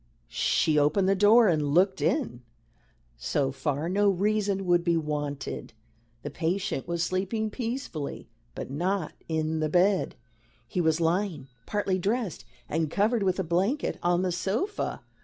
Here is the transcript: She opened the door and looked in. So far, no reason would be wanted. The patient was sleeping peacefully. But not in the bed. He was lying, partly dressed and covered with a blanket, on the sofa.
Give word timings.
She 0.29 0.79
opened 0.79 1.07
the 1.07 1.13
door 1.13 1.47
and 1.47 1.75
looked 1.75 2.01
in. 2.01 2.41
So 3.17 3.51
far, 3.51 3.87
no 3.87 4.09
reason 4.09 4.65
would 4.65 4.83
be 4.83 4.97
wanted. 4.97 5.73
The 6.23 6.31
patient 6.31 6.87
was 6.87 7.03
sleeping 7.03 7.51
peacefully. 7.51 8.27
But 8.55 8.71
not 8.71 9.13
in 9.29 9.59
the 9.59 9.69
bed. 9.69 10.15
He 10.67 10.81
was 10.81 10.99
lying, 10.99 11.49
partly 11.67 11.99
dressed 11.99 12.45
and 12.67 12.89
covered 12.89 13.21
with 13.21 13.37
a 13.39 13.43
blanket, 13.43 13.99
on 14.01 14.23
the 14.23 14.31
sofa. 14.31 15.03